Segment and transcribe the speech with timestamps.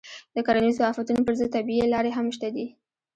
[0.35, 2.65] د کرنیزو آفتونو پر ضد طبیعي لارې هم شته دي.